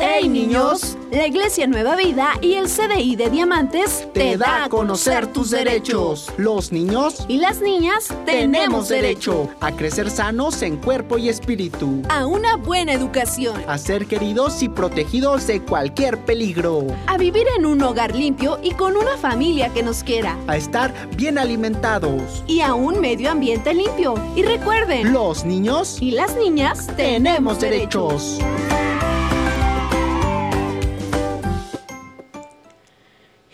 [0.00, 0.95] ¡Hey niños!
[1.16, 6.30] La Iglesia Nueva Vida y el CDI de Diamantes te da a conocer tus derechos.
[6.36, 12.26] Los niños y las niñas tenemos derecho a crecer sanos en cuerpo y espíritu, a
[12.26, 17.80] una buena educación, a ser queridos y protegidos de cualquier peligro, a vivir en un
[17.80, 22.44] hogar limpio y con una familia que nos quiera, a estar bien alimentados.
[22.46, 24.16] Y a un medio ambiente limpio.
[24.34, 28.38] Y recuerden, los niños y las niñas tenemos derechos.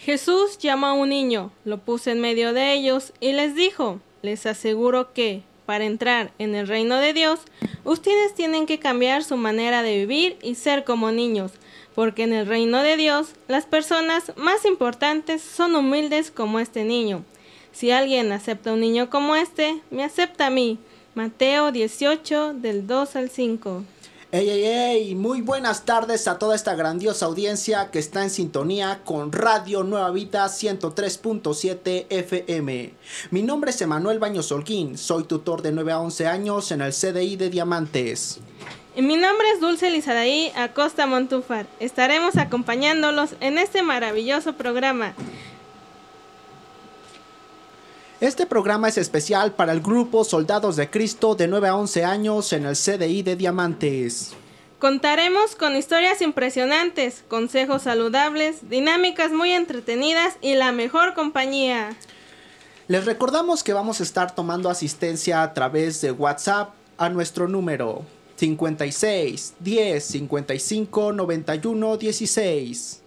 [0.05, 4.47] Jesús llamó a un niño, lo puso en medio de ellos y les dijo, les
[4.47, 7.39] aseguro que, para entrar en el reino de Dios,
[7.85, 11.53] ustedes tienen que cambiar su manera de vivir y ser como niños,
[11.95, 17.25] porque en el reino de Dios las personas más importantes son humildes como este niño.
[17.71, 20.81] Si alguien acepta a un niño como este, me acepta a mí.
[21.15, 23.85] Mateo 18 del 2 al 5.
[24.35, 29.03] Ey, ey, ey, muy buenas tardes a toda esta grandiosa audiencia que está en sintonía
[29.05, 32.95] con Radio Nueva Vida 103.7 FM.
[33.31, 36.95] Mi nombre es Emanuel Baños Holguín, soy tutor de 9 a 11 años en el
[36.95, 38.41] CDI de Diamantes.
[38.97, 41.67] Mi nombre es Dulce Lizadaí Acosta Montúfar.
[41.79, 45.13] Estaremos acompañándolos en este maravilloso programa.
[48.23, 52.53] Este programa es especial para el grupo Soldados de Cristo de 9 a 11 años
[52.53, 54.31] en el CDI de Diamantes.
[54.79, 61.97] Contaremos con historias impresionantes, consejos saludables, dinámicas muy entretenidas y la mejor compañía.
[62.87, 68.05] Les recordamos que vamos a estar tomando asistencia a través de WhatsApp a nuestro número
[68.37, 73.02] 56 10 55 91 16.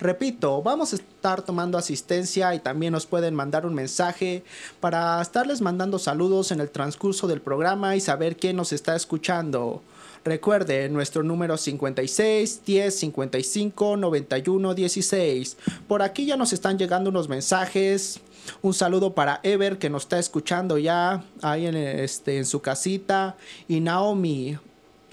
[0.00, 4.42] Repito, vamos a estar tomando asistencia y también nos pueden mandar un mensaje
[4.80, 9.82] para estarles mandando saludos en el transcurso del programa y saber quién nos está escuchando.
[10.24, 15.56] Recuerde nuestro número 56 10 55 91 16.
[15.86, 18.20] Por aquí ya nos están llegando unos mensajes.
[18.62, 23.36] Un saludo para Ever que nos está escuchando ya ahí en, este, en su casita.
[23.68, 24.58] Y Naomi,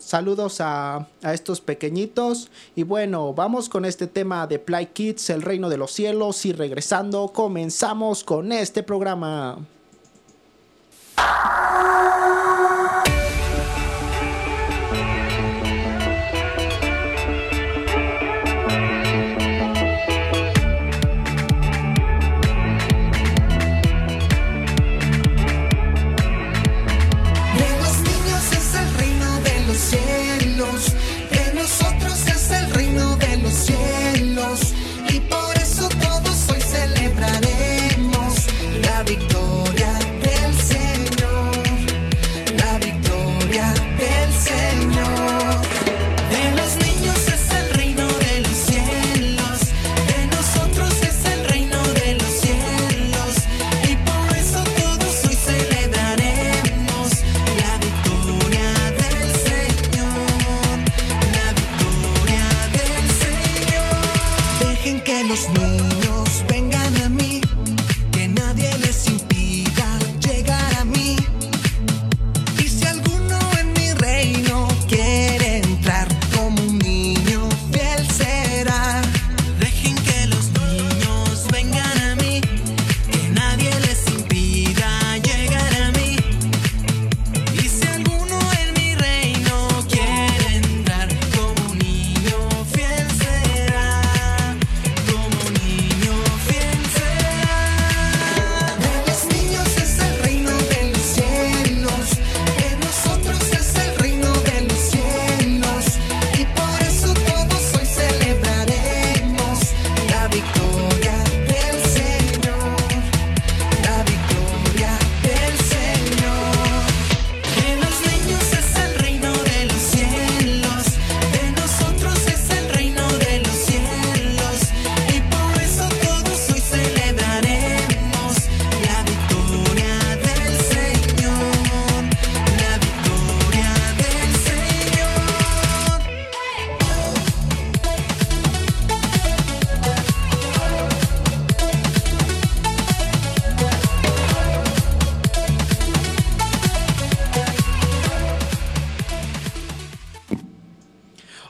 [0.07, 2.50] Saludos a, estos pequeñitos.
[2.78, 6.45] Y bueno, vamos con este tema de Play Kids, el reino de los cielos.
[6.45, 9.57] Y regresando, comenzamos con este programa.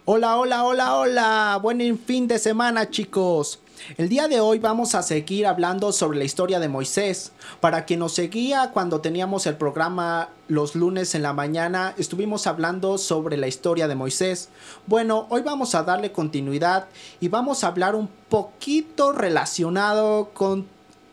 [0.10, 1.60] Hola, hola, hola, hola.
[1.62, 3.60] Buen fin de semana, chicos.
[3.98, 7.34] El día de hoy vamos a seguir hablando sobre la historia de Moisés.
[7.60, 12.98] Para quien nos seguía cuando teníamos el programa los lunes en la mañana, estuvimos hablando
[12.98, 14.48] sobre la historia de Moisés.
[14.86, 16.88] Bueno, hoy vamos a darle continuidad
[17.20, 20.68] y vamos a hablar un poquito relacionado con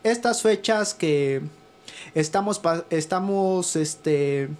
[0.05, 1.43] estas fechas que
[2.15, 2.61] estamos,
[2.91, 4.51] estamos este,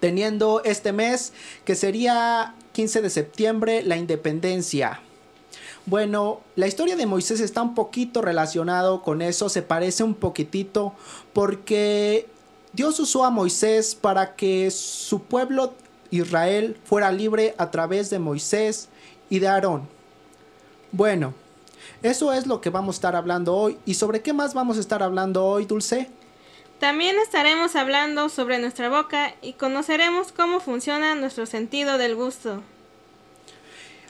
[0.00, 1.32] teniendo este mes,
[1.64, 5.00] que sería 15 de septiembre, la independencia.
[5.84, 10.92] Bueno, la historia de Moisés está un poquito relacionado con eso, se parece un poquitito,
[11.32, 12.28] porque
[12.72, 15.74] Dios usó a Moisés para que su pueblo
[16.10, 18.88] Israel fuera libre a través de Moisés
[19.28, 19.88] y de Aarón.
[20.92, 21.34] Bueno,
[22.02, 23.78] eso es lo que vamos a estar hablando hoy.
[23.84, 26.10] ¿Y sobre qué más vamos a estar hablando hoy, Dulce?
[26.82, 32.60] También estaremos hablando sobre nuestra boca y conoceremos cómo funciona nuestro sentido del gusto.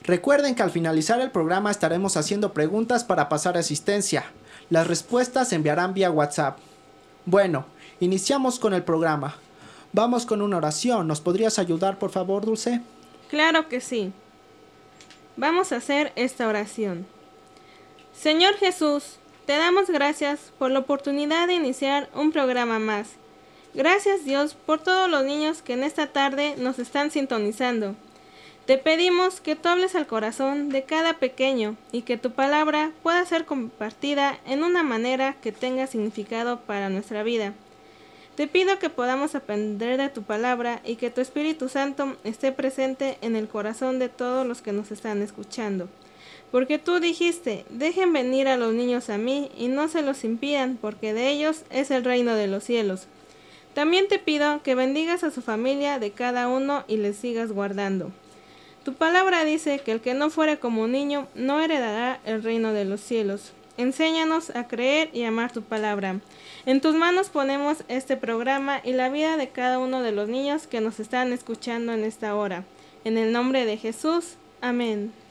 [0.05, 4.25] Recuerden que al finalizar el programa estaremos haciendo preguntas para pasar asistencia.
[4.71, 6.57] Las respuestas se enviarán vía WhatsApp.
[7.27, 7.67] Bueno,
[8.01, 9.37] iniciamos con el programa.
[9.93, 11.07] Vamos con una oración.
[11.07, 12.81] ¿Nos podrías ayudar, por favor, Dulce?
[13.29, 14.15] Claro que sí.
[15.37, 17.05] Vamos a hacer esta oración.
[18.19, 23.09] Señor Jesús, te damos gracias por la oportunidad de iniciar un programa más.
[23.75, 27.97] Gracias Dios por todos los niños que en esta tarde nos están sintonizando.
[28.67, 33.25] Te pedimos que tú hables al corazón de cada pequeño y que tu palabra pueda
[33.27, 37.55] ser compartida en una manera que tenga significado para nuestra vida.
[38.37, 43.19] Te pido que podamos aprender de tu palabra y que tu Espíritu Santo esté presente
[43.21, 45.89] en el corazón de todos los que nos están escuchando.
[46.53, 50.77] Porque tú dijiste, dejen venir a los niños a mí y no se los impidan,
[50.81, 53.09] porque de ellos es el reino de los cielos.
[53.75, 58.13] También te pido que bendigas a su familia de cada uno y les sigas guardando.
[58.85, 62.75] Tu palabra dice que el que no fuere como un niño no heredará el reino
[62.75, 63.53] de los cielos.
[63.79, 66.21] Enséñanos a creer y amar tu palabra.
[66.67, 70.67] En tus manos ponemos este programa y la vida de cada uno de los niños
[70.67, 72.65] que nos están escuchando en esta hora.
[73.05, 74.35] En el nombre de Jesús.
[74.61, 75.22] Amén.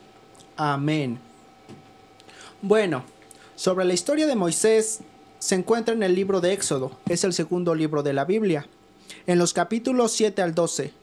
[0.64, 1.18] Amén.
[2.62, 3.04] Bueno,
[3.56, 5.00] sobre la historia de Moisés
[5.40, 6.92] se encuentra en el libro de Éxodo.
[7.10, 8.68] Es el segundo libro de la Biblia.
[9.26, 10.94] En los capítulos 7 al 12.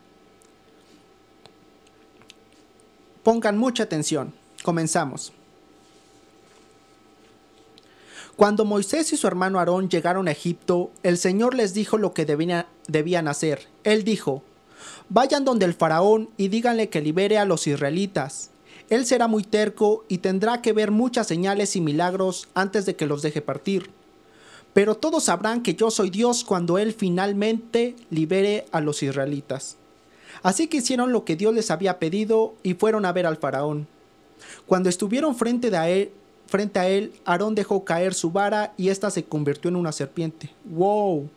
[3.25, 4.33] Pongan mucha atención.
[4.63, 5.33] Comenzamos.
[8.37, 12.27] Cuando Moisés y su hermano Aarón llegaron a Egipto, el Señor les dijo lo que
[12.87, 13.67] debían hacer.
[13.83, 14.45] Él dijo,
[15.09, 18.53] Vayan donde el faraón y díganle que libere a los israelitas.
[18.91, 23.07] Él será muy terco y tendrá que ver muchas señales y milagros antes de que
[23.07, 23.91] los deje partir.
[24.73, 29.77] Pero todos sabrán que yo soy Dios cuando Él finalmente libere a los israelitas.
[30.43, 33.87] Así que hicieron lo que Dios les había pedido y fueron a ver al faraón.
[34.67, 36.13] Cuando estuvieron frente, a él,
[36.47, 40.51] frente a él, Aarón dejó caer su vara y ésta se convirtió en una serpiente.
[40.65, 41.29] ¡Wow!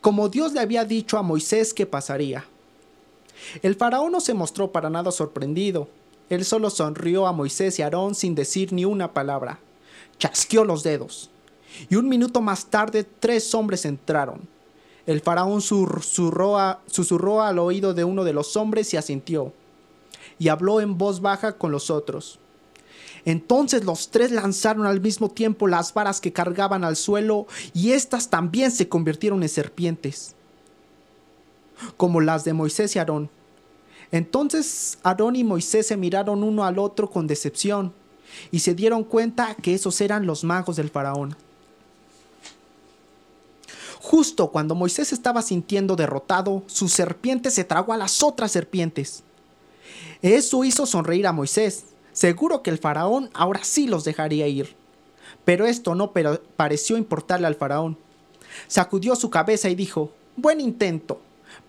[0.00, 2.44] Como Dios le había dicho a Moisés que pasaría.
[3.62, 5.88] El faraón no se mostró para nada sorprendido.
[6.28, 9.58] Él solo sonrió a Moisés y Aarón sin decir ni una palabra.
[10.18, 11.30] Chasqueó los dedos.
[11.88, 14.48] Y un minuto más tarde tres hombres entraron.
[15.06, 16.58] El faraón susurró,
[17.40, 19.52] al oído de uno de los hombres y asintió,
[20.38, 22.38] y habló en voz baja con los otros.
[23.24, 28.30] Entonces los tres lanzaron al mismo tiempo las varas que cargaban al suelo, y éstas
[28.30, 30.36] también se convirtieron en serpientes,
[31.96, 33.28] como las de Moisés y Aarón.
[34.12, 37.92] Entonces Aarón y Moisés se miraron uno al otro con decepción,
[38.50, 41.36] y se dieron cuenta que esos eran los magos del faraón.
[44.00, 49.22] Justo cuando Moisés estaba sintiendo derrotado, su serpiente se tragó a las otras serpientes.
[50.20, 51.84] Eso hizo sonreír a Moisés.
[52.12, 54.76] Seguro que el faraón ahora sí los dejaría ir.
[55.44, 56.12] Pero esto no
[56.56, 57.96] pareció importarle al faraón.
[58.66, 61.20] Sacudió su cabeza y dijo, Buen intento,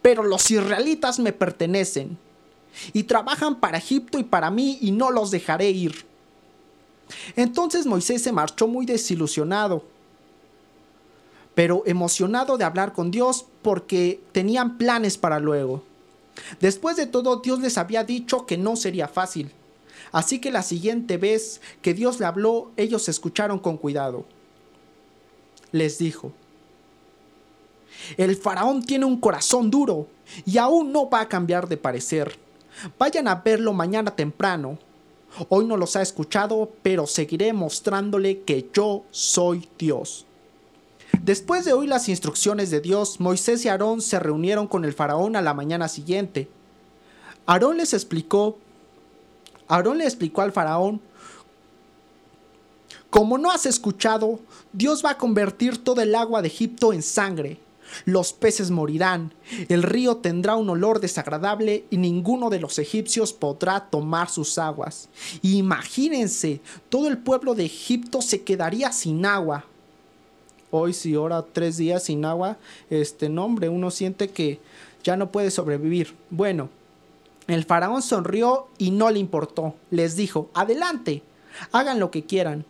[0.01, 2.17] pero los israelitas me pertenecen.
[2.91, 6.05] Y trabajan para Egipto y para mí y no los dejaré ir.
[7.35, 9.83] Entonces Moisés se marchó muy desilusionado
[11.55, 15.83] pero emocionado de hablar con Dios porque tenían planes para luego.
[16.59, 19.51] Después de todo, Dios les había dicho que no sería fácil.
[20.11, 24.25] Así que la siguiente vez que Dios le habló, ellos escucharon con cuidado.
[25.71, 26.31] Les dijo,
[28.17, 30.07] el faraón tiene un corazón duro
[30.45, 32.37] y aún no va a cambiar de parecer.
[32.97, 34.77] Vayan a verlo mañana temprano.
[35.49, 40.25] Hoy no los ha escuchado, pero seguiré mostrándole que yo soy Dios.
[41.21, 45.35] Después de oír las instrucciones de Dios, Moisés y Aarón se reunieron con el faraón
[45.35, 46.49] a la mañana siguiente.
[47.45, 48.57] Aarón les explicó,
[49.67, 51.01] Aarón le explicó al faraón
[53.13, 54.39] como no has escuchado,
[54.71, 57.59] Dios va a convertir todo el agua de Egipto en sangre.
[58.05, 59.33] Los peces morirán,
[59.69, 65.09] el río tendrá un olor desagradable y ninguno de los egipcios podrá tomar sus aguas.
[65.41, 69.65] Imagínense, todo el pueblo de Egipto se quedaría sin agua.
[70.71, 72.57] Hoy si ora tres días sin agua,
[72.89, 74.59] este nombre, uno siente que
[75.03, 76.15] ya no puede sobrevivir.
[76.31, 76.69] Bueno,
[77.47, 79.75] el faraón sonrió y no le importó.
[79.91, 81.21] Les dijo, adelante,
[81.71, 82.65] hagan lo que quieran.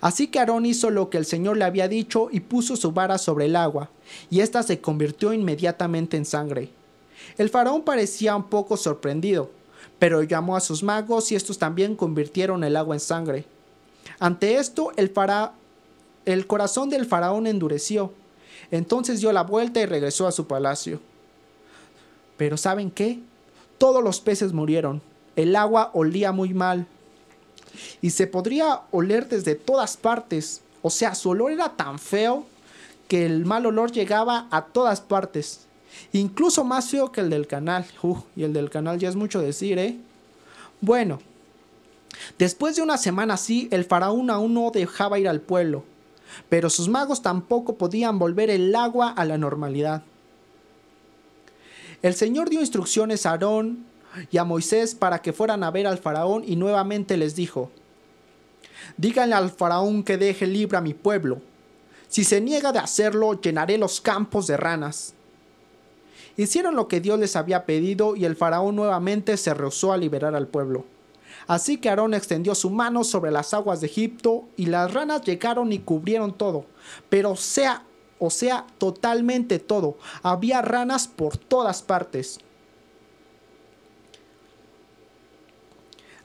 [0.00, 3.18] Así que Aarón hizo lo que el Señor le había dicho y puso su vara
[3.18, 3.90] sobre el agua,
[4.30, 6.70] y ésta se convirtió inmediatamente en sangre.
[7.38, 9.50] El faraón parecía un poco sorprendido,
[9.98, 13.44] pero llamó a sus magos y estos también convirtieron el agua en sangre.
[14.18, 15.12] Ante esto, el,
[16.24, 18.12] el corazón del faraón endureció.
[18.70, 21.00] Entonces dio la vuelta y regresó a su palacio.
[22.36, 23.18] Pero ¿saben qué?
[23.78, 25.02] Todos los peces murieron.
[25.36, 26.86] El agua olía muy mal
[28.00, 30.62] y se podría oler desde todas partes.
[30.82, 32.46] O sea, su olor era tan feo
[33.08, 35.66] que el mal olor llegaba a todas partes.
[36.12, 37.84] Incluso más feo que el del canal.
[38.36, 39.98] y el del canal ya es mucho decir, ¿eh?
[40.80, 41.20] Bueno,
[42.38, 45.84] después de una semana así, el faraón aún no dejaba ir al pueblo.
[46.48, 50.02] Pero sus magos tampoco podían volver el agua a la normalidad.
[52.02, 53.89] El Señor dio instrucciones a Aarón
[54.30, 57.70] y a Moisés para que fueran a ver al faraón y nuevamente les dijo,
[58.96, 61.40] díganle al faraón que deje libre a mi pueblo.
[62.08, 65.14] Si se niega de hacerlo, llenaré los campos de ranas.
[66.36, 70.34] Hicieron lo que Dios les había pedido y el faraón nuevamente se rehusó a liberar
[70.34, 70.84] al pueblo.
[71.46, 75.72] Así que Aarón extendió su mano sobre las aguas de Egipto y las ranas llegaron
[75.72, 76.64] y cubrieron todo.
[77.08, 77.84] Pero sea,
[78.18, 79.98] o sea, totalmente todo.
[80.22, 82.40] Había ranas por todas partes.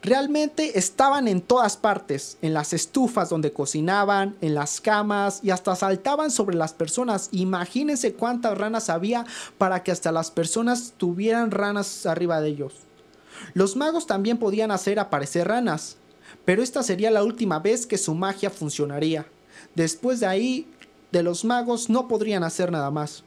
[0.05, 5.75] Realmente estaban en todas partes, en las estufas donde cocinaban, en las camas y hasta
[5.75, 7.29] saltaban sobre las personas.
[7.31, 9.25] Imagínense cuántas ranas había
[9.57, 12.74] para que hasta las personas tuvieran ranas arriba de ellos.
[13.55, 15.97] Los magos también podían hacer aparecer ranas,
[16.45, 19.25] pero esta sería la última vez que su magia funcionaría.
[19.74, 20.71] Después de ahí,
[21.12, 23.24] de los magos no podrían hacer nada más.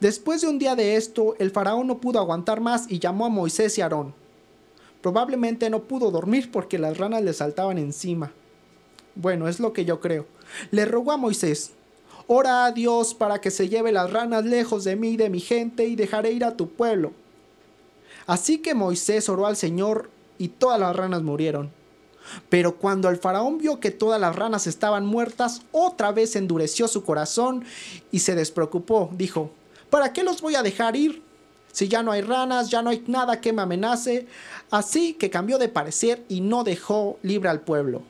[0.00, 3.28] Después de un día de esto, el faraón no pudo aguantar más y llamó a
[3.28, 4.23] Moisés y Aarón.
[5.04, 8.32] Probablemente no pudo dormir porque las ranas le saltaban encima.
[9.14, 10.24] Bueno, es lo que yo creo.
[10.70, 11.72] Le rogó a Moisés,
[12.26, 15.40] ora a Dios para que se lleve las ranas lejos de mí y de mi
[15.40, 17.12] gente y dejaré ir a tu pueblo.
[18.26, 20.08] Así que Moisés oró al Señor
[20.38, 21.70] y todas las ranas murieron.
[22.48, 27.04] Pero cuando el faraón vio que todas las ranas estaban muertas, otra vez endureció su
[27.04, 27.62] corazón
[28.10, 29.10] y se despreocupó.
[29.12, 29.50] Dijo,
[29.90, 31.23] ¿para qué los voy a dejar ir?
[31.74, 34.28] Si ya no hay ranas, ya no hay nada que me amenace.
[34.70, 38.04] Así que cambió de parecer y no dejó libre al pueblo.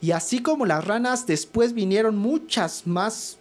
[0.00, 3.38] Y así como las ranas, después vinieron muchas más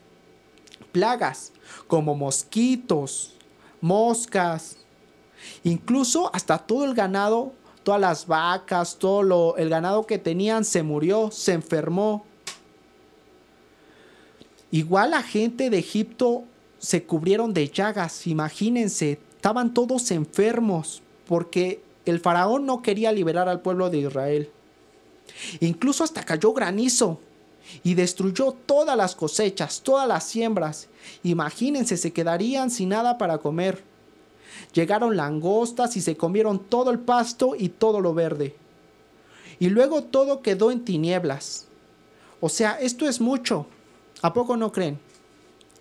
[0.92, 1.54] plagas,
[1.86, 3.36] como mosquitos,
[3.80, 4.78] moscas,
[5.64, 11.30] incluso hasta todo el ganado, todas las vacas, todo el ganado que tenían se murió,
[11.30, 12.26] se enfermó.
[14.72, 16.46] Igual la gente de Egipto
[16.79, 23.62] se cubrieron de llagas, imagínense, estaban todos enfermos porque el faraón no quería liberar al
[23.62, 24.50] pueblo de Israel.
[25.60, 27.19] Incluso hasta cayó granizo
[27.84, 30.88] y destruyó todas las cosechas, todas las siembras.
[31.24, 33.84] Imagínense, se quedarían sin nada para comer.
[34.74, 38.55] Llegaron langostas y se comieron todo el pasto y todo lo verde.
[39.60, 41.65] Y luego todo quedó en tinieblas.
[42.39, 43.65] O sea, esto es mucho.
[44.22, 45.00] ¿A poco no creen?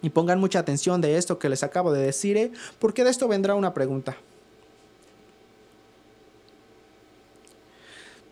[0.02, 2.52] Y pongan mucha atención de esto que les acabo de decir, ¿eh?
[2.78, 4.16] porque de esto vendrá una pregunta.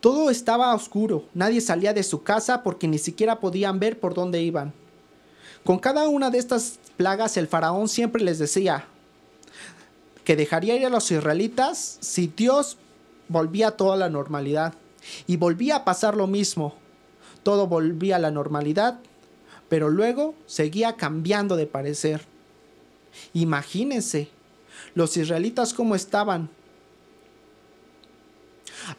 [0.01, 4.43] Todo estaba oscuro, nadie salía de su casa porque ni siquiera podían ver por dónde
[4.43, 4.75] iban.
[5.65, 8.85] Con cada una de estas plagas el faraón siempre les decía
[10.25, 12.77] que dejaría ir a los israelitas si Dios
[13.29, 14.75] volvía a toda la normalidad.
[15.27, 16.75] Y volvía a pasar lo mismo.
[17.43, 19.01] Todo volvía a la normalidad
[19.75, 22.21] pero luego seguía cambiando de parecer.
[23.33, 24.29] Imagínense,
[24.95, 26.49] los israelitas cómo estaban.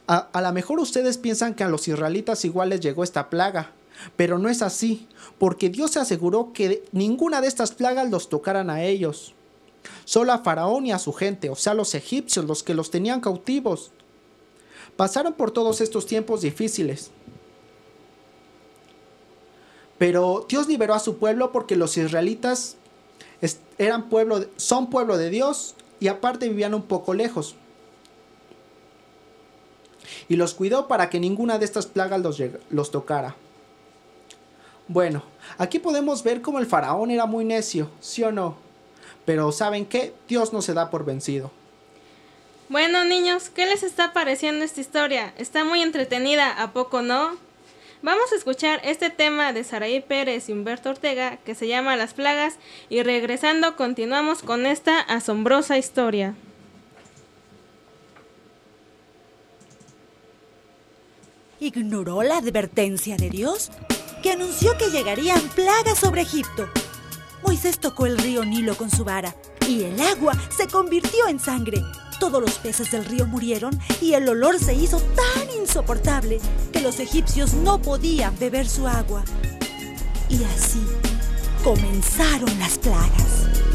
[0.05, 3.71] A, a lo mejor ustedes piensan que a los israelitas igual les llegó esta plaga,
[4.17, 5.07] pero no es así,
[5.39, 9.33] porque Dios se aseguró que ninguna de estas plagas los tocaran a ellos.
[10.03, 13.21] Solo a Faraón y a su gente, o sea, los egipcios, los que los tenían
[13.21, 13.91] cautivos.
[14.97, 17.11] Pasaron por todos estos tiempos difíciles,
[19.97, 22.77] pero Dios liberó a su pueblo porque los israelitas
[23.77, 27.55] eran pueblo, son pueblo de Dios y aparte vivían un poco lejos.
[30.27, 33.35] y los cuidó para que ninguna de estas plagas los, los tocara.
[34.87, 35.23] Bueno,
[35.57, 38.57] aquí podemos ver cómo el faraón era muy necio, ¿sí o no?
[39.25, 40.13] Pero ¿saben qué?
[40.27, 41.51] Dios no se da por vencido.
[42.69, 45.33] Bueno, niños, ¿qué les está pareciendo esta historia?
[45.37, 47.37] Está muy entretenida, ¿a poco no?
[48.01, 52.13] Vamos a escuchar este tema de Saraí Pérez y Humberto Ortega que se llama Las
[52.13, 52.55] Plagas
[52.89, 56.35] y regresando continuamos con esta asombrosa historia.
[61.59, 63.71] ¿Ignoró la advertencia de Dios?
[64.21, 66.67] Que anunció que llegarían plagas sobre Egipto.
[67.43, 69.35] Moisés tocó el río Nilo con su vara
[69.67, 71.81] y el agua se convirtió en sangre.
[72.19, 76.39] Todos los peces del río murieron y el olor se hizo tan insoportable
[76.71, 79.23] que los egipcios no podían beber su agua.
[80.29, 80.81] Y así
[81.63, 83.74] comenzaron las plagas.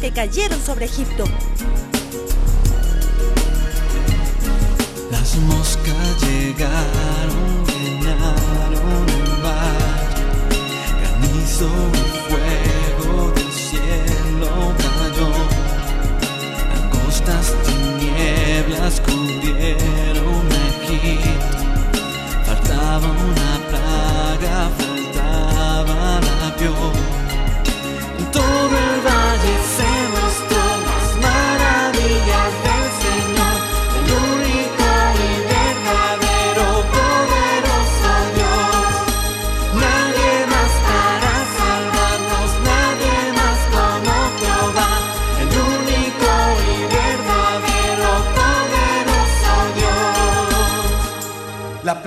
[0.00, 1.24] Que cayeron sobre Egipto.
[5.10, 7.57] Las moscas llegaron,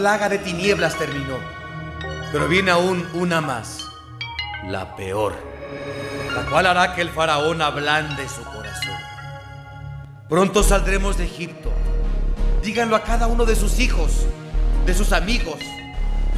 [0.02, 1.38] plaga de tinieblas terminó,
[2.32, 3.88] pero viene aún una más,
[4.68, 5.36] la peor,
[6.34, 8.98] la cual hará que el faraón ablande su corazón.
[10.28, 11.72] Pronto saldremos de Egipto.
[12.64, 14.26] Díganlo a cada uno de sus hijos,
[14.88, 15.60] de sus amigos,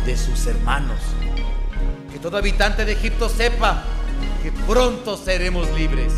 [0.05, 0.99] de sus hermanos.
[2.11, 3.81] Que todo habitante de Egipto sepa
[4.43, 6.11] que pronto seremos libres.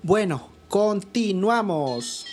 [0.00, 2.24] Bueno, continuamos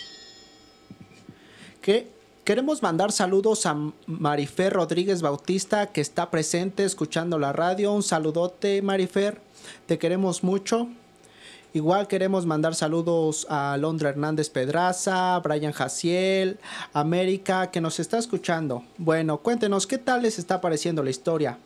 [1.84, 2.08] que
[2.44, 7.92] queremos mandar saludos a Marifer Rodríguez Bautista que está presente escuchando la radio.
[7.92, 9.38] Un saludote Marifer,
[9.84, 10.88] te queremos mucho.
[11.74, 16.58] Igual queremos mandar saludos a Londra Hernández Pedraza, Brian Jaciel,
[16.94, 18.82] América, que nos está escuchando.
[18.96, 21.58] Bueno, cuéntenos qué tal les está pareciendo la historia.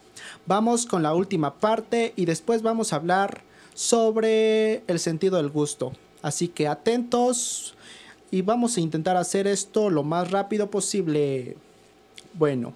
[0.47, 5.93] Vamos con la última parte y después vamos a hablar sobre el sentido del gusto.
[6.23, 7.77] Así que atentos,
[8.31, 11.57] y vamos a intentar hacer esto lo más rápido posible.
[12.35, 12.75] Bueno.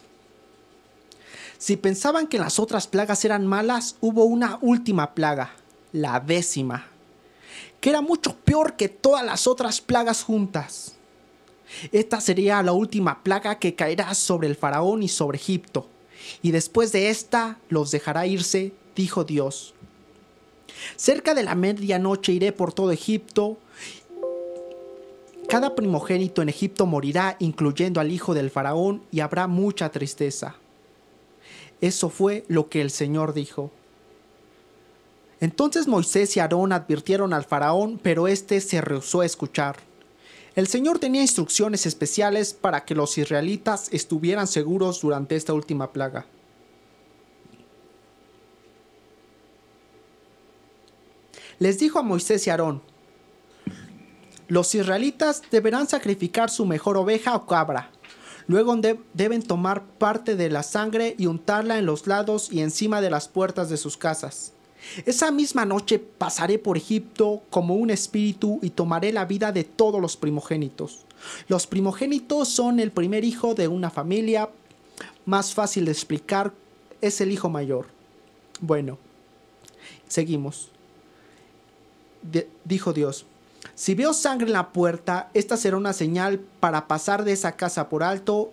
[1.58, 5.52] Si pensaban que las otras plagas eran malas, hubo una última plaga,
[5.92, 6.86] la décima,
[7.80, 10.96] que era mucho peor que todas las otras plagas juntas.
[11.92, 15.88] Esta sería la última plaga que caerá sobre el faraón y sobre Egipto,
[16.42, 19.72] y después de esta los dejará irse, dijo Dios.
[20.96, 23.58] Cerca de la medianoche iré por todo Egipto
[25.52, 30.54] cada primogénito en Egipto morirá, incluyendo al hijo del faraón, y habrá mucha tristeza.
[31.82, 33.70] Eso fue lo que el Señor dijo.
[35.40, 39.76] Entonces Moisés y Aarón advirtieron al faraón, pero éste se rehusó a escuchar.
[40.54, 46.24] El Señor tenía instrucciones especiales para que los israelitas estuvieran seguros durante esta última plaga.
[51.58, 52.80] Les dijo a Moisés y Aarón,
[54.52, 57.90] los israelitas deberán sacrificar su mejor oveja o cabra.
[58.46, 58.76] Luego
[59.14, 63.28] deben tomar parte de la sangre y untarla en los lados y encima de las
[63.28, 64.52] puertas de sus casas.
[65.06, 70.02] Esa misma noche pasaré por Egipto como un espíritu y tomaré la vida de todos
[70.02, 71.06] los primogénitos.
[71.48, 74.50] Los primogénitos son el primer hijo de una familia.
[75.24, 76.52] más fácil de explicar
[77.00, 77.86] es el hijo mayor.
[78.60, 78.98] Bueno,
[80.08, 80.68] seguimos.
[82.66, 83.24] Dijo Dios,
[83.74, 87.88] si veo sangre en la puerta, esta será una señal para pasar de esa casa
[87.88, 88.52] por alto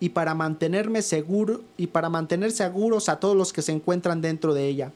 [0.00, 4.54] y para mantenerme seguro y para mantener seguros a todos los que se encuentran dentro
[4.54, 4.92] de ella.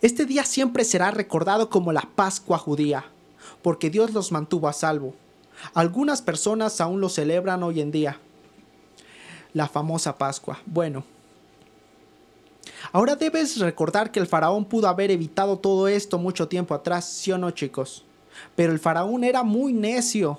[0.00, 3.04] Este día siempre será recordado como la Pascua judía,
[3.62, 5.14] porque Dios los mantuvo a salvo.
[5.74, 8.18] Algunas personas aún lo celebran hoy en día.
[9.52, 10.60] La famosa Pascua.
[10.66, 11.04] Bueno.
[12.92, 17.32] Ahora debes recordar que el faraón pudo haber evitado todo esto mucho tiempo atrás, ¿sí
[17.32, 18.04] o no chicos?
[18.56, 20.38] Pero el faraón era muy necio.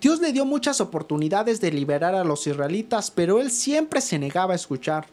[0.00, 4.52] Dios le dio muchas oportunidades de liberar a los israelitas, pero él siempre se negaba
[4.52, 5.06] a escuchar.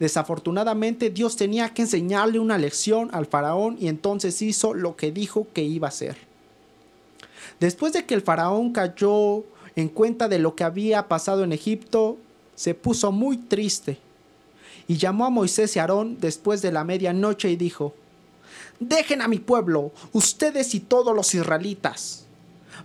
[0.00, 5.46] Desafortunadamente Dios tenía que enseñarle una lección al faraón y entonces hizo lo que dijo
[5.52, 6.16] que iba a hacer.
[7.60, 9.44] Después de que el faraón cayó
[9.76, 12.18] en cuenta de lo que había pasado en Egipto,
[12.56, 13.98] se puso muy triste
[14.88, 17.94] y llamó a Moisés y Aarón después de la medianoche y dijo,
[18.80, 22.24] Dejen a mi pueblo, ustedes y todos los israelitas.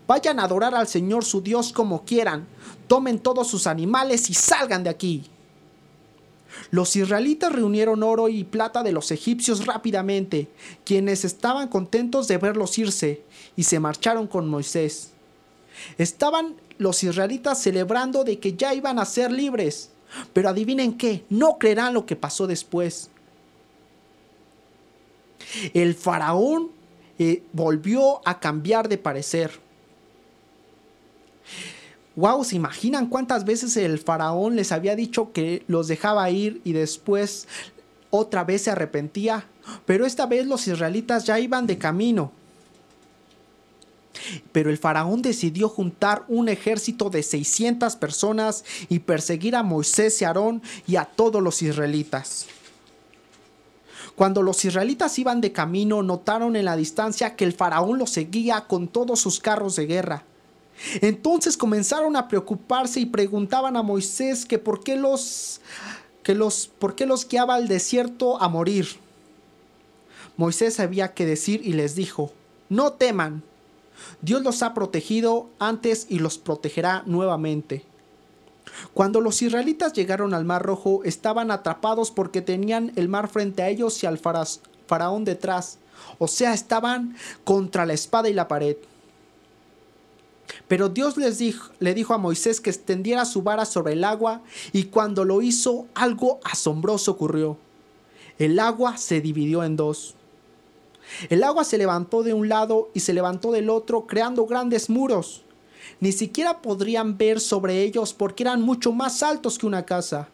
[0.05, 2.45] Vayan a adorar al Señor su Dios como quieran,
[2.87, 5.23] tomen todos sus animales y salgan de aquí.
[6.71, 10.49] Los israelitas reunieron oro y plata de los egipcios rápidamente,
[10.83, 13.23] quienes estaban contentos de verlos irse,
[13.55, 15.11] y se marcharon con Moisés.
[15.97, 19.91] Estaban los israelitas celebrando de que ya iban a ser libres,
[20.33, 23.09] pero adivinen qué, no creerán lo que pasó después.
[25.73, 26.71] El faraón
[27.19, 29.59] eh, volvió a cambiar de parecer.
[32.15, 36.73] Wow, ¿se imaginan cuántas veces el faraón les había dicho que los dejaba ir y
[36.73, 37.47] después
[38.11, 39.47] otra vez se arrepentía?
[39.85, 42.31] Pero esta vez los israelitas ya iban de camino.
[44.51, 50.25] Pero el faraón decidió juntar un ejército de 600 personas y perseguir a Moisés y
[50.25, 52.47] Aarón y a todos los israelitas.
[54.15, 58.61] Cuando los israelitas iban de camino, notaron en la distancia que el faraón los seguía
[58.61, 60.23] con todos sus carros de guerra.
[61.01, 65.61] Entonces comenzaron a preocuparse y preguntaban a Moisés que por qué los
[66.23, 68.87] que los por qué los guiaba al desierto a morir.
[70.37, 72.31] Moisés sabía qué decir y les dijo:
[72.69, 73.43] "No teman.
[74.21, 77.85] Dios los ha protegido antes y los protegerá nuevamente."
[78.93, 83.69] Cuando los israelitas llegaron al Mar Rojo, estaban atrapados porque tenían el mar frente a
[83.69, 84.19] ellos y al
[84.87, 85.77] faraón detrás.
[86.17, 88.77] O sea, estaban contra la espada y la pared.
[90.67, 94.41] Pero Dios les dijo, le dijo a Moisés que extendiera su vara sobre el agua
[94.71, 97.57] y cuando lo hizo algo asombroso ocurrió.
[98.37, 100.15] El agua se dividió en dos.
[101.29, 105.43] El agua se levantó de un lado y se levantó del otro creando grandes muros.
[105.99, 110.29] Ni siquiera podrían ver sobre ellos porque eran mucho más altos que una casa.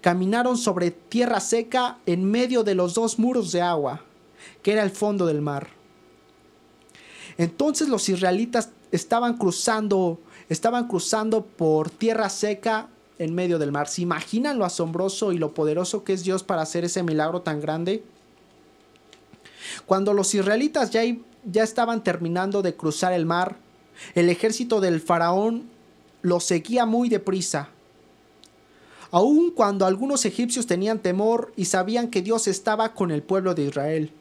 [0.00, 4.02] Caminaron sobre tierra seca en medio de los dos muros de agua,
[4.62, 5.68] que era el fondo del mar.
[7.38, 13.88] Entonces los israelitas estaban cruzando, estaban cruzando por tierra seca en medio del mar.
[13.88, 17.60] ¿Se imaginan lo asombroso y lo poderoso que es Dios para hacer ese milagro tan
[17.60, 18.02] grande?
[19.86, 21.02] Cuando los israelitas ya,
[21.44, 23.56] ya estaban terminando de cruzar el mar,
[24.14, 25.70] el ejército del faraón
[26.22, 27.68] los seguía muy deprisa.
[29.10, 33.64] Aun cuando algunos egipcios tenían temor y sabían que Dios estaba con el pueblo de
[33.64, 34.12] Israel.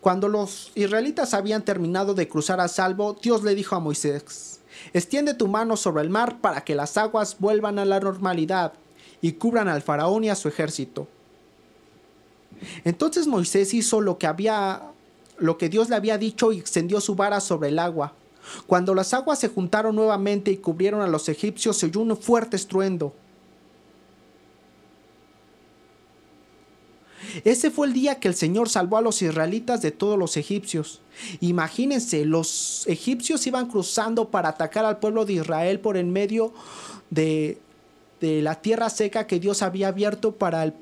[0.00, 4.60] Cuando los israelitas habían terminado de cruzar a salvo, Dios le dijo a Moisés,
[4.92, 8.72] extiende tu mano sobre el mar para que las aguas vuelvan a la normalidad
[9.20, 11.08] y cubran al faraón y a su ejército.
[12.84, 14.82] Entonces Moisés hizo lo que había
[15.38, 18.14] lo que Dios le había dicho y extendió su vara sobre el agua.
[18.66, 22.56] Cuando las aguas se juntaron nuevamente y cubrieron a los egipcios, se oyó un fuerte
[22.56, 23.12] estruendo.
[27.44, 31.00] Ese fue el día que el Señor salvó a los israelitas de todos los egipcios.
[31.40, 36.54] Imagínense, los egipcios iban cruzando para atacar al pueblo de Israel por en medio
[37.10, 37.58] de,
[38.20, 40.72] de la tierra seca que Dios había abierto para el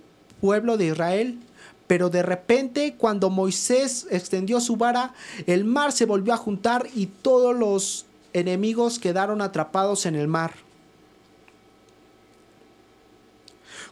[0.40, 1.38] pueblo de Israel.
[1.86, 5.14] Pero de repente, cuando Moisés extendió su vara,
[5.46, 10.52] el mar se volvió a juntar y todos los enemigos quedaron atrapados en el mar.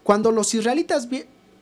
[0.02, 1.08] Cuando los israelitas,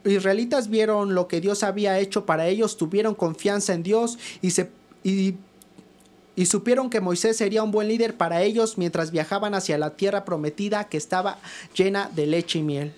[0.05, 4.71] israelitas vieron lo que Dios había hecho para ellos, tuvieron confianza en Dios y, se,
[5.05, 10.25] y supieron que Moisés sería un buen líder para ellos mientras viajaban hacia la tierra
[10.25, 11.39] prometida que estaba
[11.75, 12.95] llena de leche y miel.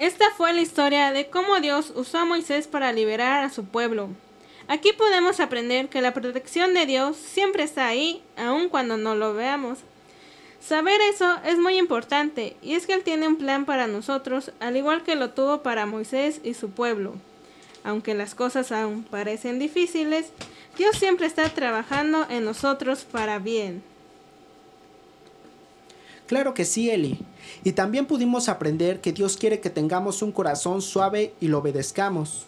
[0.00, 4.08] Esta fue la historia de cómo Dios usó a Moisés para liberar a su pueblo.
[4.66, 9.34] Aquí podemos aprender que la protección de Dios siempre está ahí, aun cuando no lo
[9.34, 9.80] veamos.
[10.58, 14.78] Saber eso es muy importante, y es que Él tiene un plan para nosotros, al
[14.78, 17.16] igual que lo tuvo para Moisés y su pueblo.
[17.84, 20.30] Aunque las cosas aún parecen difíciles,
[20.78, 23.82] Dios siempre está trabajando en nosotros para bien.
[26.26, 27.18] Claro que sí, Eli.
[27.64, 32.46] Y también pudimos aprender que Dios quiere que tengamos un corazón suave y lo obedezcamos.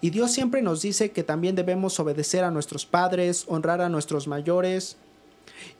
[0.00, 4.28] Y Dios siempre nos dice que también debemos obedecer a nuestros padres, honrar a nuestros
[4.28, 4.96] mayores.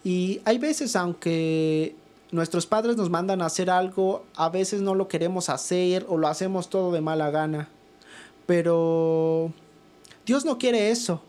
[0.03, 1.95] Y hay veces, aunque
[2.33, 6.29] nuestros padres nos mandan a hacer algo, a veces no lo queremos hacer o lo
[6.29, 7.69] hacemos todo de mala gana.
[8.47, 9.53] Pero
[10.27, 11.23] Dios no quiere eso.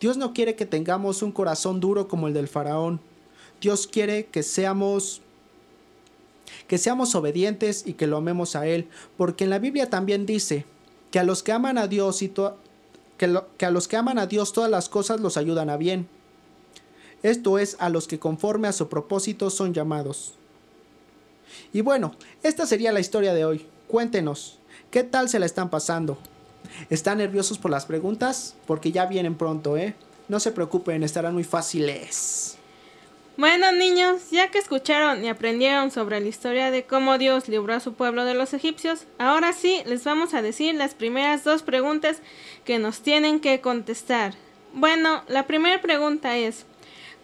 [0.00, 3.00] Dios no quiere que tengamos un corazón duro como el del faraón.
[3.60, 5.22] Dios quiere que seamos
[6.66, 10.64] que seamos obedientes y que lo amemos a él, porque en la Biblia también dice
[11.10, 12.32] que a los que aman a Dios y
[13.16, 16.08] que, que a los que aman a Dios todas las cosas los ayudan a bien.
[17.22, 20.34] Esto es a los que conforme a su propósito son llamados.
[21.72, 23.66] Y bueno, esta sería la historia de hoy.
[23.88, 24.58] Cuéntenos,
[24.90, 26.18] ¿qué tal se la están pasando?
[26.90, 28.54] ¿Están nerviosos por las preguntas?
[28.66, 29.94] Porque ya vienen pronto, ¿eh?
[30.28, 32.57] No se preocupen, estarán muy fáciles.
[33.38, 37.78] Bueno niños, ya que escucharon y aprendieron sobre la historia de cómo Dios libró a
[37.78, 42.16] su pueblo de los egipcios, ahora sí les vamos a decir las primeras dos preguntas
[42.64, 44.34] que nos tienen que contestar.
[44.72, 46.66] Bueno, la primera pregunta es,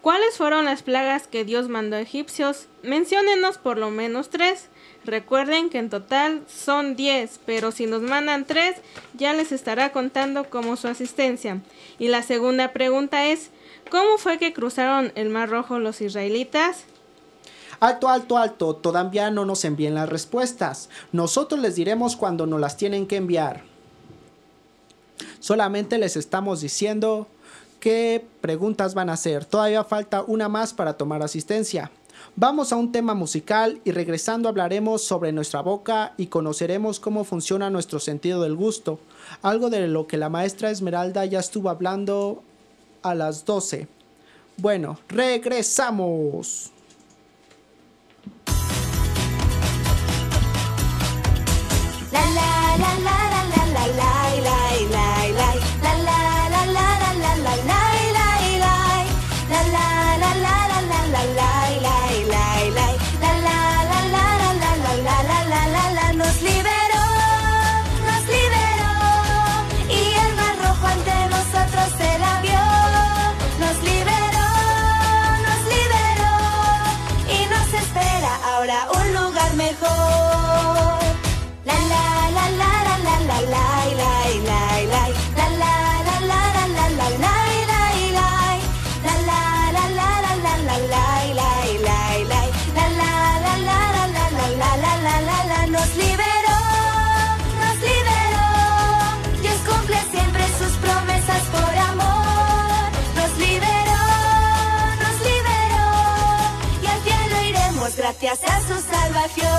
[0.01, 2.69] ¿cuáles fueron las plagas que Dios mandó a egipcios?
[2.81, 4.69] Menciónenos por lo menos tres.
[5.03, 8.77] Recuerden que en total son 10, pero si nos mandan 3,
[9.15, 11.61] ya les estará contando como su asistencia.
[11.99, 13.51] Y la segunda pregunta es,
[13.89, 16.85] ¿cómo fue que cruzaron el Mar Rojo los israelitas?
[17.79, 20.89] Alto, alto, alto, todavía no nos envíen las respuestas.
[21.11, 23.63] Nosotros les diremos cuando nos las tienen que enviar.
[25.39, 27.27] Solamente les estamos diciendo
[27.79, 29.45] qué preguntas van a hacer.
[29.45, 31.91] Todavía falta una más para tomar asistencia.
[32.35, 37.69] Vamos a un tema musical y regresando hablaremos sobre nuestra boca y conoceremos cómo funciona
[37.69, 38.99] nuestro sentido del gusto,
[39.41, 42.43] algo de lo que la maestra Esmeralda ya estuvo hablando
[43.05, 43.87] a las 12.
[44.57, 46.71] Bueno, regresamos.
[108.05, 109.49] Gracias a su salvación.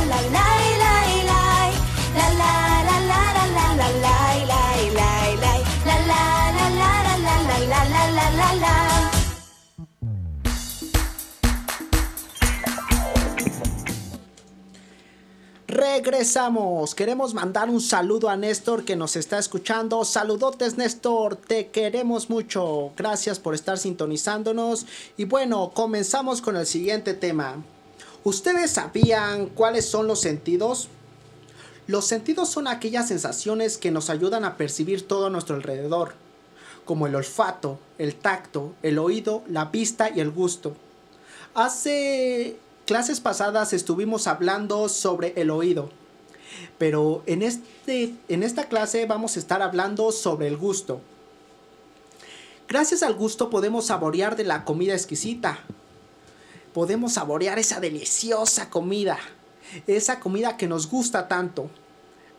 [7.06, 7.48] la la
[7.84, 8.93] la la la la la
[15.84, 16.96] Regresamos.
[16.96, 20.06] Queremos mandar un saludo a Néstor que nos está escuchando.
[20.06, 22.94] Saludotes Néstor, te queremos mucho.
[22.96, 24.86] Gracias por estar sintonizándonos.
[25.18, 27.62] Y bueno, comenzamos con el siguiente tema.
[28.24, 30.88] ¿Ustedes sabían cuáles son los sentidos?
[31.88, 36.14] Los sentidos son aquellas sensaciones que nos ayudan a percibir todo a nuestro alrededor,
[36.86, 40.78] como el olfato, el tacto, el oído, la vista y el gusto.
[41.54, 45.90] Hace clases pasadas estuvimos hablando sobre el oído,
[46.78, 51.02] pero en, este, en esta clase vamos a estar hablando sobre el gusto.
[52.68, 55.60] Gracias al gusto podemos saborear de la comida exquisita.
[56.74, 59.20] Podemos saborear esa deliciosa comida,
[59.86, 61.70] esa comida que nos gusta tanto.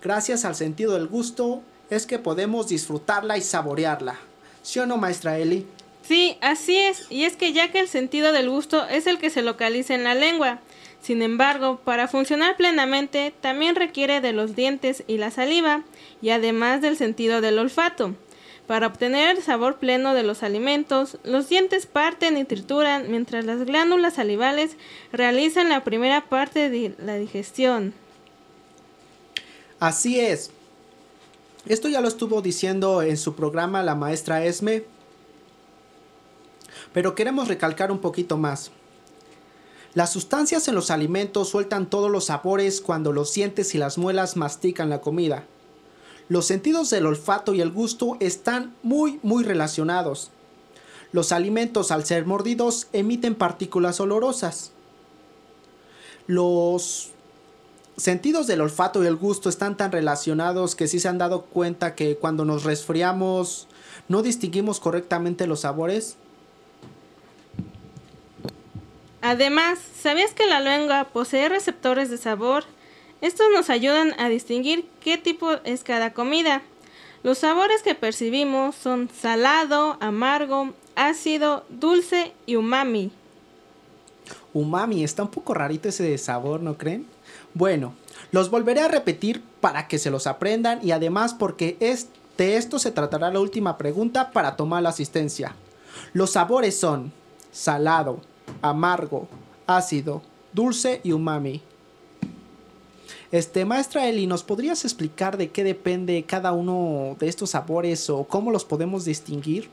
[0.02, 4.18] Gracias al sentido del gusto es que podemos disfrutarla y saborearla.
[4.62, 5.66] ¿Sí o no, maestra Eli?
[6.06, 9.30] Sí, así es, y es que ya que el sentido del gusto es el que
[9.30, 10.60] se localiza en la lengua.
[11.00, 15.82] Sin embargo, para funcionar plenamente también requiere de los dientes y la saliva,
[16.20, 18.14] y además del sentido del olfato.
[18.66, 23.64] Para obtener el sabor pleno de los alimentos, los dientes parten y trituran mientras las
[23.64, 24.76] glándulas salivales
[25.12, 27.92] realizan la primera parte de la digestión.
[29.80, 30.50] Así es.
[31.66, 34.84] Esto ya lo estuvo diciendo en su programa la maestra Esme,
[36.94, 38.70] pero queremos recalcar un poquito más.
[39.94, 44.36] Las sustancias en los alimentos sueltan todos los sabores cuando los dientes y las muelas
[44.36, 45.44] mastican la comida.
[46.28, 50.30] Los sentidos del olfato y el gusto están muy muy relacionados.
[51.12, 54.70] Los alimentos al ser mordidos emiten partículas olorosas.
[56.26, 57.10] Los
[57.96, 61.94] sentidos del olfato y el gusto están tan relacionados que si se han dado cuenta
[61.94, 63.66] que cuando nos resfriamos
[64.08, 66.16] no distinguimos correctamente los sabores.
[69.26, 72.64] Además, ¿sabías que la lengua posee receptores de sabor?
[73.22, 76.60] Estos nos ayudan a distinguir qué tipo es cada comida.
[77.22, 83.12] Los sabores que percibimos son salado, amargo, ácido, dulce y umami.
[84.52, 87.06] Umami, está un poco rarito ese sabor, ¿no creen?
[87.54, 87.94] Bueno,
[88.30, 91.78] los volveré a repetir para que se los aprendan y además porque
[92.36, 95.56] de esto se tratará la última pregunta para tomar la asistencia.
[96.12, 97.10] Los sabores son
[97.52, 98.20] salado,
[98.62, 99.28] amargo,
[99.66, 101.62] ácido, dulce y umami.
[103.32, 108.24] Este, maestra Eli, ¿nos podrías explicar de qué depende cada uno de estos sabores o
[108.24, 109.68] cómo los podemos distinguir?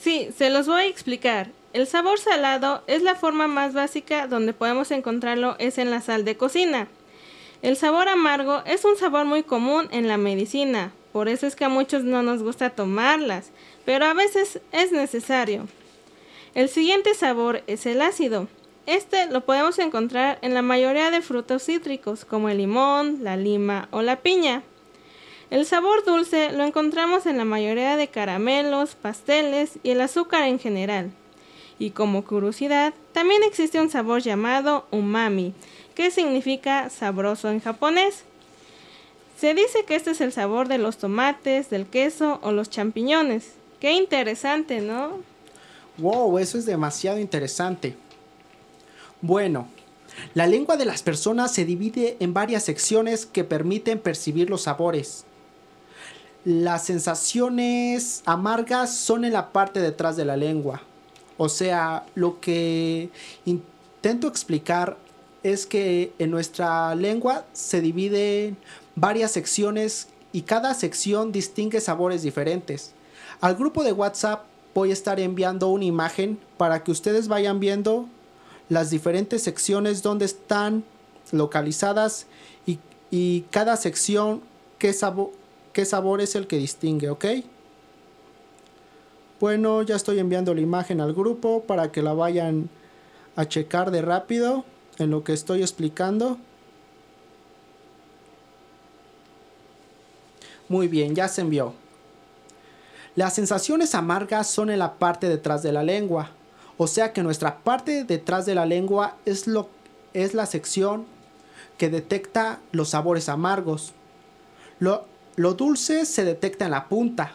[0.00, 1.50] Sí, se los voy a explicar.
[1.72, 6.24] El sabor salado es la forma más básica donde podemos encontrarlo es en la sal
[6.24, 6.88] de cocina.
[7.62, 11.64] El sabor amargo es un sabor muy común en la medicina, por eso es que
[11.64, 13.50] a muchos no nos gusta tomarlas,
[13.84, 15.66] pero a veces es necesario.
[16.54, 18.48] El siguiente sabor es el ácido.
[18.86, 23.88] Este lo podemos encontrar en la mayoría de frutos cítricos, como el limón, la lima
[23.92, 24.64] o la piña.
[25.50, 30.58] El sabor dulce lo encontramos en la mayoría de caramelos, pasteles y el azúcar en
[30.58, 31.12] general.
[31.78, 35.54] Y como curiosidad, también existe un sabor llamado umami,
[35.94, 38.24] que significa sabroso en japonés.
[39.38, 43.52] Se dice que este es el sabor de los tomates, del queso o los champiñones.
[43.80, 45.29] Qué interesante, ¿no?
[46.00, 47.96] Wow, eso es demasiado interesante.
[49.20, 49.68] Bueno,
[50.34, 55.24] la lengua de las personas se divide en varias secciones que permiten percibir los sabores.
[56.44, 60.82] Las sensaciones amargas son en la parte detrás de la lengua.
[61.36, 63.10] O sea, lo que
[63.44, 64.96] intento explicar
[65.42, 68.56] es que en nuestra lengua se divide en
[68.94, 72.94] varias secciones y cada sección distingue sabores diferentes.
[73.40, 78.06] Al grupo de WhatsApp voy a estar enviando una imagen para que ustedes vayan viendo
[78.68, 80.84] las diferentes secciones donde están
[81.32, 82.26] localizadas
[82.66, 82.78] y,
[83.10, 84.42] y cada sección
[84.78, 85.32] qué, sabo
[85.72, 87.24] qué sabor es el que distingue, ¿ok?
[89.40, 92.68] Bueno, ya estoy enviando la imagen al grupo para que la vayan
[93.36, 94.64] a checar de rápido
[94.98, 96.38] en lo que estoy explicando.
[100.68, 101.72] Muy bien, ya se envió.
[103.16, 106.30] Las sensaciones amargas son en la parte detrás de la lengua.
[106.76, 109.68] O sea que nuestra parte detrás de la lengua es, lo,
[110.14, 111.04] es la sección
[111.76, 113.92] que detecta los sabores amargos.
[114.78, 115.04] Lo,
[115.36, 117.32] lo dulce se detecta en la punta,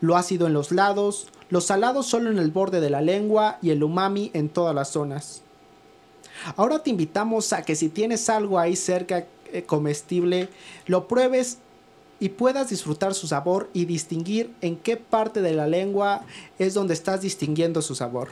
[0.00, 3.70] lo ácido en los lados, los salados solo en el borde de la lengua y
[3.70, 5.42] el umami en todas las zonas.
[6.56, 10.48] Ahora te invitamos a que si tienes algo ahí cerca eh, comestible,
[10.86, 11.58] lo pruebes
[12.20, 16.22] y puedas disfrutar su sabor y distinguir en qué parte de la lengua
[16.58, 18.30] es donde estás distinguiendo su sabor.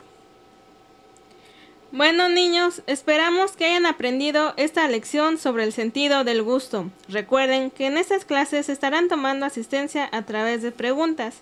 [1.93, 6.91] Bueno niños, esperamos que hayan aprendido esta lección sobre el sentido del gusto.
[7.09, 11.37] Recuerden que en estas clases estarán tomando asistencia a través de preguntas.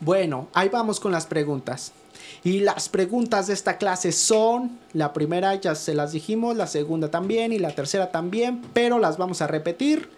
[0.00, 1.92] Bueno, ahí vamos con las preguntas.
[2.42, 7.10] Y las preguntas de esta clase son, la primera ya se las dijimos, la segunda
[7.10, 10.08] también y la tercera también, pero las vamos a repetir.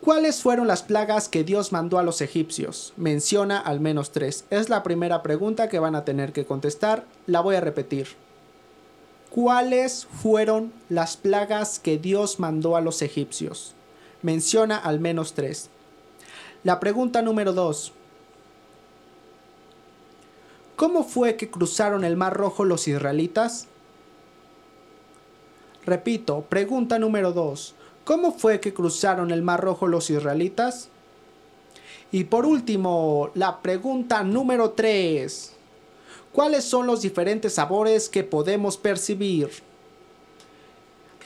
[0.00, 2.94] ¿Cuáles fueron las plagas que Dios mandó a los egipcios?
[2.96, 4.46] Menciona al menos tres.
[4.48, 7.04] Es la primera pregunta que van a tener que contestar.
[7.26, 8.08] La voy a repetir.
[9.28, 13.74] ¿Cuáles fueron las plagas que Dios mandó a los egipcios?
[14.22, 15.68] Menciona al menos tres.
[16.64, 17.92] La pregunta número dos.
[20.80, 23.66] ¿Cómo fue que cruzaron el Mar Rojo los israelitas?
[25.84, 27.74] Repito, pregunta número 2.
[28.04, 30.88] ¿Cómo fue que cruzaron el Mar Rojo los israelitas?
[32.10, 35.52] Y por último, la pregunta número 3.
[36.32, 39.50] ¿Cuáles son los diferentes sabores que podemos percibir?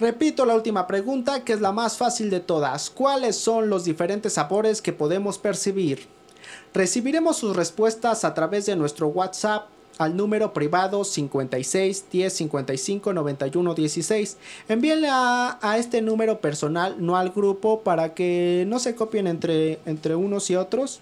[0.01, 2.91] Repito la última pregunta que es la más fácil de todas.
[2.91, 6.09] ¿Cuáles son los diferentes sabores que podemos percibir?
[6.72, 9.68] Recibiremos sus respuestas a través de nuestro WhatsApp
[9.99, 14.36] al número privado 56 10 55 91 16.
[14.68, 20.16] Envíenle a, este número personal, no al grupo, para que no se copien entre, entre
[20.16, 21.01] unos y otros.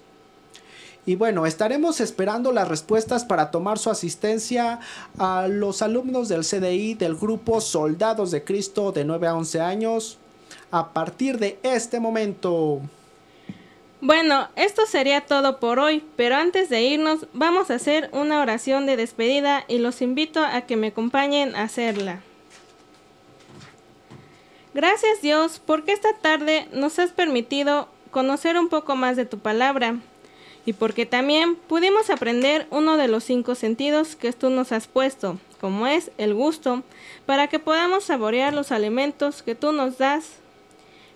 [1.05, 4.79] Y bueno, estaremos esperando las respuestas para tomar su asistencia
[5.19, 10.19] a los alumnos del CDI del grupo Soldados de Cristo de 9 a 11 años
[10.71, 12.81] a partir de este momento.
[14.05, 18.85] Bueno, esto sería todo por hoy, pero antes de irnos vamos a hacer una oración
[18.85, 22.21] de despedida y los invito a que me acompañen a hacerla.
[24.75, 30.01] Gracias Dios porque esta tarde nos has permitido conocer un poco más de tu palabra
[30.67, 35.39] y porque también pudimos aprender uno de los cinco sentidos que tú nos has puesto,
[35.61, 36.83] como es el gusto,
[37.25, 40.42] para que podamos saborear los alimentos que tú nos das.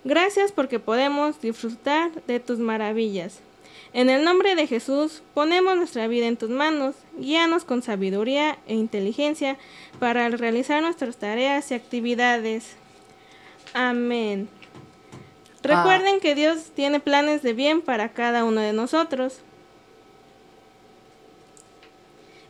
[0.07, 3.41] Gracias porque podemos disfrutar de tus maravillas.
[3.91, 8.75] En el nombre de Jesús ponemos nuestra vida en tus manos, guíanos con sabiduría e
[8.75, 9.57] inteligencia
[9.99, 12.77] para realizar nuestras tareas y actividades.
[13.73, 14.47] Amén.
[15.61, 19.41] Recuerden que Dios tiene planes de bien para cada uno de nosotros.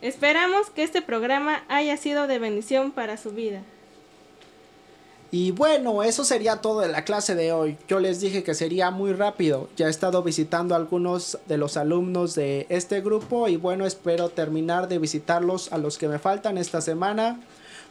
[0.02, 3.64] Esperamos que este programa haya sido de bendición para su vida.
[5.30, 7.78] Y bueno, eso sería todo de la clase de hoy.
[7.90, 9.68] Yo les dije que sería muy rápido.
[9.76, 14.30] Ya he estado visitando a algunos de los alumnos de este grupo y bueno, espero
[14.30, 17.42] terminar de visitarlos a los que me faltan esta semana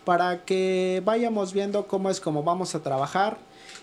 [0.06, 3.36] para que vayamos viendo cómo es como vamos a trabajar.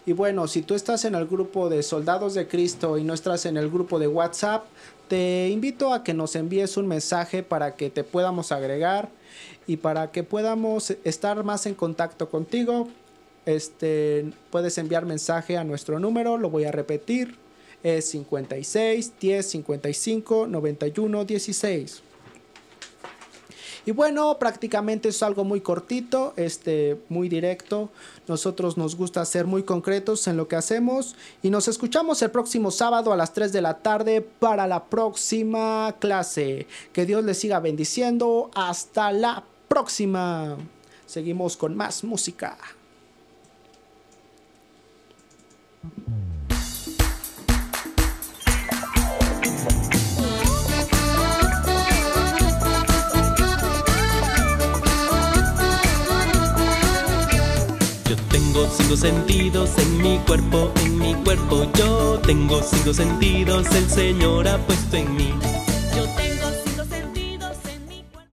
[0.05, 3.45] Y bueno, si tú estás en el grupo de Soldados de Cristo y no estás
[3.45, 4.65] en el grupo de WhatsApp,
[5.07, 9.09] te invito a que nos envíes un mensaje para que te podamos agregar
[9.67, 12.87] y para que podamos estar más en contacto contigo.
[13.45, 17.37] Este, puedes enviar mensaje a nuestro número, lo voy a repetir,
[17.83, 22.03] es 56 10 55 91 16.
[23.85, 27.89] Y bueno, prácticamente es algo muy cortito, este, muy directo.
[28.29, 32.71] Nosotros nos gusta ser muy concretos en lo que hacemos y nos escuchamos el próximo
[32.71, 36.65] sábado a las 3 de la tarde para la próxima clase.
[36.93, 38.51] Que Dios les siga bendiciendo.
[38.55, 40.55] Hasta la próxima.
[41.05, 42.57] Seguimos con más música.
[42.57, 42.83] Yo
[58.53, 61.65] tengo cinco sentidos en mi cuerpo, en mi cuerpo.
[61.75, 65.33] Yo tengo cinco sentidos, el Señor ha puesto en mí.